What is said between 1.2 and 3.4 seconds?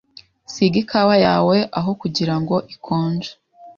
yawe aho kugirango ikonje.